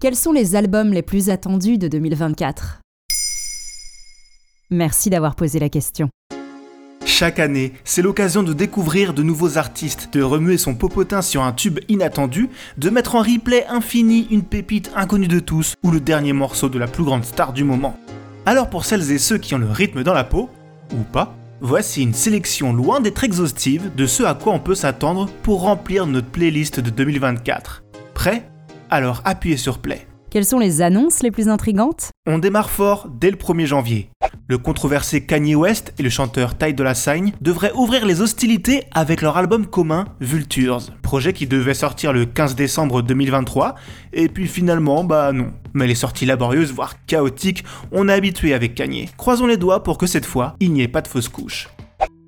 Quels 0.00 0.16
sont 0.16 0.32
les 0.32 0.56
albums 0.56 0.94
les 0.94 1.02
plus 1.02 1.28
attendus 1.28 1.76
de 1.76 1.86
2024 1.86 2.80
Merci 4.70 5.10
d'avoir 5.10 5.34
posé 5.34 5.58
la 5.58 5.68
question. 5.68 6.08
Chaque 7.04 7.38
année, 7.38 7.74
c'est 7.84 8.00
l'occasion 8.00 8.42
de 8.42 8.54
découvrir 8.54 9.12
de 9.12 9.22
nouveaux 9.22 9.58
artistes, 9.58 10.08
de 10.14 10.22
remuer 10.22 10.56
son 10.56 10.74
popotin 10.74 11.20
sur 11.20 11.42
un 11.42 11.52
tube 11.52 11.80
inattendu, 11.88 12.48
de 12.78 12.88
mettre 12.88 13.14
en 13.14 13.20
replay 13.20 13.66
infini 13.66 14.26
une 14.30 14.42
pépite 14.42 14.90
inconnue 14.96 15.28
de 15.28 15.38
tous 15.38 15.74
ou 15.82 15.90
le 15.90 16.00
dernier 16.00 16.32
morceau 16.32 16.70
de 16.70 16.78
la 16.78 16.86
plus 16.86 17.04
grande 17.04 17.26
star 17.26 17.52
du 17.52 17.64
moment. 17.64 17.94
Alors 18.46 18.70
pour 18.70 18.86
celles 18.86 19.12
et 19.12 19.18
ceux 19.18 19.36
qui 19.36 19.54
ont 19.54 19.58
le 19.58 19.70
rythme 19.70 20.02
dans 20.02 20.14
la 20.14 20.24
peau, 20.24 20.48
ou 20.94 21.02
pas, 21.12 21.36
voici 21.60 22.00
une 22.00 22.14
sélection 22.14 22.72
loin 22.72 23.00
d'être 23.00 23.22
exhaustive 23.22 23.94
de 23.94 24.06
ce 24.06 24.22
à 24.22 24.32
quoi 24.32 24.54
on 24.54 24.60
peut 24.60 24.74
s'attendre 24.74 25.28
pour 25.42 25.60
remplir 25.60 26.06
notre 26.06 26.28
playlist 26.28 26.80
de 26.80 26.88
2024. 26.88 27.84
Prêt? 28.14 28.50
Alors 28.90 29.22
appuyez 29.24 29.56
sur 29.56 29.78
Play. 29.78 30.06
Quelles 30.30 30.44
sont 30.44 30.60
les 30.60 30.80
annonces 30.80 31.24
les 31.24 31.32
plus 31.32 31.48
intrigantes? 31.48 32.10
On 32.24 32.38
démarre 32.38 32.70
fort 32.70 33.08
dès 33.08 33.32
le 33.32 33.36
1er 33.36 33.66
janvier. 33.66 34.10
Le 34.46 34.58
controversé 34.58 35.26
Kanye 35.26 35.56
West 35.56 35.92
et 35.98 36.04
le 36.04 36.08
chanteur 36.08 36.56
Ty 36.56 36.72
Dolla 36.72 36.94
Sign 36.94 37.32
devraient 37.40 37.72
ouvrir 37.74 38.06
les 38.06 38.20
hostilités 38.20 38.84
avec 38.92 39.22
leur 39.22 39.36
album 39.36 39.66
commun 39.66 40.04
Vultures, 40.20 40.82
projet 41.02 41.32
qui 41.32 41.48
devait 41.48 41.74
sortir 41.74 42.12
le 42.12 42.26
15 42.26 42.54
décembre 42.54 43.02
2023, 43.02 43.74
et 44.12 44.28
puis 44.28 44.46
finalement, 44.46 45.02
bah 45.02 45.32
non. 45.32 45.52
Mais 45.72 45.88
les 45.88 45.96
sorties 45.96 46.26
laborieuses, 46.26 46.72
voire 46.72 47.04
chaotiques, 47.06 47.64
on 47.90 48.08
est 48.08 48.12
habitué 48.12 48.54
avec 48.54 48.76
Kanye. 48.76 49.08
Croisons 49.16 49.46
les 49.46 49.56
doigts 49.56 49.82
pour 49.82 49.98
que 49.98 50.06
cette 50.06 50.26
fois, 50.26 50.54
il 50.60 50.72
n'y 50.72 50.82
ait 50.82 50.88
pas 50.88 51.02
de 51.02 51.08
fausse 51.08 51.28
couche. 51.28 51.68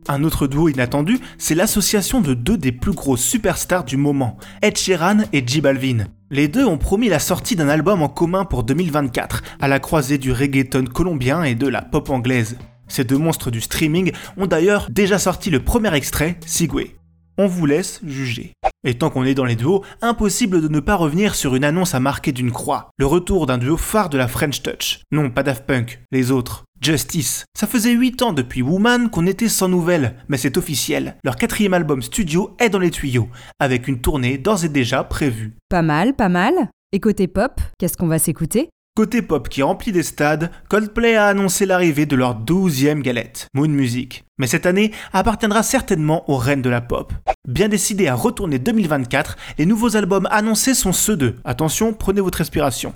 Un 0.09 0.25
autre 0.25 0.49
duo 0.49 0.69
inattendu, 0.69 1.21
c'est 1.39 1.55
l'association 1.55 2.21
de 2.21 2.35
deux 2.35 2.59
des 2.59 2.73
plus 2.73 2.93
gros 2.93 3.17
superstars 3.17 3.85
du 3.85 3.97
moment, 3.97 4.37
Ed 4.61 4.77
Sheeran 4.77 5.19
et 5.33 5.47
J 5.47 5.61
Balvin. 5.61 6.07
Les 6.31 6.49
deux 6.49 6.65
ont 6.65 6.79
promis 6.79 7.09
la 7.09 7.21
sortie 7.21 7.55
d'un 7.55 7.69
album 7.69 8.03
en 8.03 8.09
commun 8.09 8.45
pour 8.45 8.65
2024, 8.65 9.43
à 9.61 9.69
la 9.69 9.79
croisée 9.79 10.19
du 10.19 10.33
reggaeton 10.33 10.85
colombien 10.85 11.45
et 11.45 11.55
de 11.55 11.69
la 11.69 11.83
pop 11.83 12.11
anglaise. 12.11 12.59
Ces 12.89 13.05
deux 13.05 13.19
monstres 13.19 13.51
du 13.51 13.61
streaming 13.61 14.13
ont 14.37 14.47
d'ailleurs 14.47 14.89
déjà 14.91 15.19
sorti 15.19 15.51
le 15.51 15.63
premier 15.63 15.95
extrait, 15.95 16.37
Sigwe. 16.47 16.97
On 17.39 17.47
vous 17.47 17.65
laisse 17.65 18.01
juger. 18.05 18.53
Et 18.85 18.95
tant 18.95 19.09
qu'on 19.09 19.25
est 19.25 19.35
dans 19.35 19.45
les 19.45 19.57
duos, 19.57 19.85
impossible 20.03 20.61
de 20.61 20.69
ne 20.69 20.81
pas 20.81 20.97
revenir 20.97 21.35
sur 21.35 21.55
une 21.55 21.65
annonce 21.65 21.95
à 21.95 22.01
marquer 22.01 22.33
d'une 22.33 22.51
croix. 22.51 22.91
Le 22.99 23.07
retour 23.07 23.47
d'un 23.47 23.57
duo 23.57 23.77
phare 23.77 24.11
de 24.11 24.19
la 24.19 24.29
French 24.29 24.63
Touch. 24.63 25.01
Non, 25.13 25.31
pas 25.31 25.43
Daft 25.43 25.65
Punk, 25.65 26.03
les 26.11 26.31
autres. 26.31 26.65
Justice. 26.83 27.45
Ça 27.55 27.67
faisait 27.67 27.93
8 27.93 28.23
ans 28.23 28.33
depuis 28.33 28.61
Woman 28.61 29.09
qu'on 29.09 29.27
était 29.27 29.49
sans 29.49 29.69
nouvelles, 29.69 30.17
mais 30.29 30.37
c'est 30.37 30.57
officiel. 30.57 31.17
Leur 31.23 31.37
quatrième 31.37 31.75
album 31.75 32.03
studio 32.03 32.57
est 32.59 32.71
dans 32.71 32.81
les 32.81 32.91
tuyaux, 32.91 33.29
avec 33.61 33.87
une 33.87 34.01
tournée 34.01 34.37
d'ores 34.37 34.65
et 34.65 34.69
déjà 34.69 35.05
prévue. 35.05 35.53
Pas 35.69 35.83
mal, 35.83 36.15
pas 36.15 36.29
mal. 36.29 36.53
Et 36.93 37.01
côté 37.01 37.29
pop, 37.29 37.61
qu'est-ce 37.79 37.97
qu'on 37.97 38.09
va 38.09 38.19
s'écouter? 38.19 38.69
Côté 38.95 39.23
pop 39.23 39.49
qui 39.49 39.63
remplit 39.63 39.91
des 39.91 40.03
stades, 40.03 40.51
Coldplay 40.69 41.15
a 41.15 41.29
annoncé 41.29 41.65
l'arrivée 41.65 42.05
de 42.05 42.15
leur 42.15 42.35
douzième 42.35 43.01
galette, 43.01 43.47
Moon 43.55 43.69
Music. 43.69 44.25
Mais 44.37 44.47
cette 44.47 44.67
année 44.67 44.93
appartiendra 45.15 45.63
certainement 45.63 46.29
aux 46.31 46.37
reines 46.37 46.61
de 46.61 46.69
la 46.69 46.83
pop. 46.83 47.11
Bien 47.49 47.69
décidés 47.69 48.09
à 48.09 48.15
retourner 48.15 48.59
2024, 48.59 49.37
les 49.57 49.65
nouveaux 49.65 49.97
albums 49.97 50.29
annoncés 50.31 50.75
sont 50.75 50.93
ceux 50.93 51.17
de, 51.17 51.37
attention, 51.45 51.95
prenez 51.95 52.21
votre 52.21 52.39
respiration. 52.39 52.93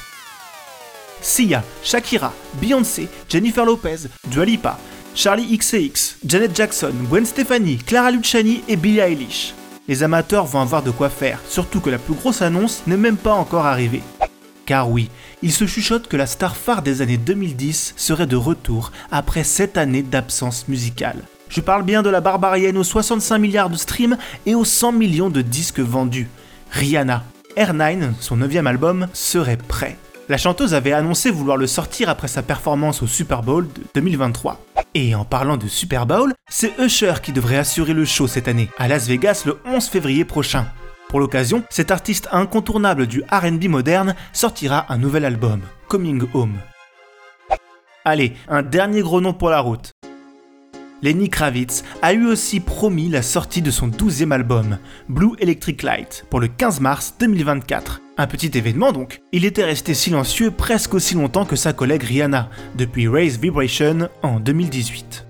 Sia, 1.21 1.65
Shakira, 1.83 2.33
Beyoncé, 2.61 3.09
Jennifer 3.29 3.65
Lopez, 3.65 4.09
Dua 4.29 4.45
Lipa, 4.45 4.79
Charlie 5.15 5.57
XCX, 5.57 6.17
Janet 6.27 6.55
Jackson, 6.55 6.93
Gwen 7.09 7.25
Stefani, 7.25 7.79
Clara 7.79 8.11
Luciani 8.11 8.63
et 8.69 8.77
Billie 8.77 9.01
Eilish. 9.01 9.55
Les 9.89 10.03
amateurs 10.03 10.47
vont 10.47 10.61
avoir 10.61 10.83
de 10.83 10.91
quoi 10.91 11.09
faire, 11.09 11.41
surtout 11.49 11.81
que 11.81 11.91
la 11.91 11.99
plus 11.99 12.15
grosse 12.15 12.43
annonce 12.43 12.83
n'est 12.87 12.97
même 12.97 13.17
pas 13.17 13.33
encore 13.33 13.67
arrivée. 13.67 14.03
Car 14.67 14.91
oui, 14.91 15.11
il 15.43 15.53
se 15.53 15.67
chuchote 15.67 16.09
que 16.09 16.17
la 16.17 16.27
star 16.27 16.57
phare 16.57 16.83
des 16.83 17.01
années 17.01 17.19
2010 17.19 17.95
serait 17.97 18.27
de 18.27 18.37
retour 18.37 18.91
après 19.13 19.45
7 19.45 19.79
années 19.79 20.03
d'absence 20.03 20.67
musicale. 20.67 21.23
Je 21.49 21.61
parle 21.61 21.85
bien 21.85 22.03
de 22.03 22.11
la 22.11 22.21
barbarienne 22.21 22.77
aux 22.77 22.85
65 22.85 23.39
milliards 23.39 23.71
de 23.71 23.77
streams 23.77 24.19
et 24.45 24.57
aux 24.57 24.65
100 24.65 24.93
millions 24.93 25.31
de 25.31 25.43
disques 25.43 25.81
vendus. 25.81 26.29
Rihanna. 26.73 27.23
R9, 27.57 28.15
son 28.21 28.37
9 28.37 28.67
album, 28.67 29.07
serait 29.15 29.57
prêt. 29.57 29.97
La 30.29 30.39
chanteuse 30.39 30.75
avait 30.75 30.93
annoncé 30.93 31.31
vouloir 31.31 31.57
le 31.57 31.69
sortir 31.69 32.09
après 32.09 32.27
sa 32.27 32.43
performance 32.43 33.01
au 33.01 33.07
Super 33.07 33.43
Bowl 33.43 33.69
de 33.73 33.83
2023. 33.95 34.61
Et 34.95 35.15
en 35.15 35.25
parlant 35.25 35.57
de 35.57 35.69
Super 35.69 36.05
Bowl, 36.05 36.35
c'est 36.51 36.73
Usher 36.81 37.15
qui 37.23 37.31
devrait 37.31 37.59
assurer 37.59 37.93
le 37.93 38.05
show 38.05 38.27
cette 38.27 38.49
année, 38.49 38.69
à 38.77 38.89
Las 38.89 39.07
Vegas 39.07 39.45
le 39.47 39.61
11 39.65 39.87
février 39.87 40.25
prochain. 40.25 40.67
Pour 41.09 41.21
l'occasion, 41.21 41.63
cet 41.71 41.93
artiste 41.93 42.29
incontournable 42.33 43.07
du 43.07 43.23
RB 43.31 43.69
moderne 43.69 44.17
sortira 44.33 44.87
un 44.89 44.99
nouvel 44.99 45.25
album, 45.25 45.61
Coming 45.87 46.25
Home. 46.35 46.59
Allez, 48.05 48.33
un 48.49 48.63
dernier 48.63 49.03
gros 49.03 49.21
nom 49.21 49.33
pour 49.33 49.51
la 49.51 49.61
route. 49.61 49.93
Lenny 51.03 51.31
Kravitz 51.31 51.85
a 52.03 52.15
eu 52.15 52.27
aussi 52.27 52.59
promis 52.59 53.09
la 53.09 53.23
sortie 53.23 53.63
de 53.63 53.71
son 53.71 53.89
12e 53.89 54.33
album, 54.33 54.79
Blue 55.09 55.37
Electric 55.39 55.85
Light, 55.85 56.25
pour 56.31 56.41
le 56.41 56.49
15 56.49 56.81
mars 56.81 57.15
2024. 57.21 58.01
Un 58.19 58.27
petit 58.27 58.51
événement 58.57 58.93
donc. 58.93 59.21
Il 59.33 59.45
était 59.45 59.65
resté 59.65 59.93
silencieux 59.93 60.51
presque 60.51 60.95
aussi 60.95 61.15
longtemps 61.15 61.45
que 61.45 61.57
sa 61.57 61.73
collègue 61.73 62.03
Rihanna, 62.03 62.49
depuis 62.77 63.09
Raise 63.09 63.39
Vibration 63.39 64.09
en 64.23 64.41
2018. 64.41 65.27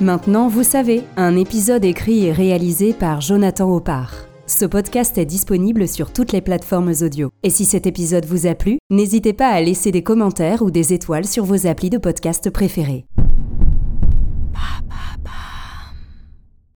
Maintenant, 0.00 0.48
vous 0.48 0.62
savez, 0.62 1.02
un 1.16 1.36
épisode 1.36 1.84
écrit 1.84 2.26
et 2.26 2.32
réalisé 2.32 2.92
par 2.92 3.20
Jonathan 3.20 3.72
Oppard. 3.72 4.26
Ce 4.46 4.64
podcast 4.64 5.16
est 5.18 5.24
disponible 5.24 5.86
sur 5.88 6.12
toutes 6.12 6.32
les 6.32 6.40
plateformes 6.40 6.92
audio. 7.02 7.30
Et 7.42 7.50
si 7.50 7.64
cet 7.64 7.86
épisode 7.86 8.26
vous 8.26 8.46
a 8.46 8.54
plu, 8.54 8.78
n'hésitez 8.90 9.32
pas 9.32 9.48
à 9.48 9.60
laisser 9.60 9.92
des 9.92 10.02
commentaires 10.02 10.62
ou 10.62 10.70
des 10.70 10.92
étoiles 10.92 11.26
sur 11.26 11.44
vos 11.44 11.66
applis 11.66 11.90
de 11.90 11.98
podcast 11.98 12.50
préférés. 12.50 13.06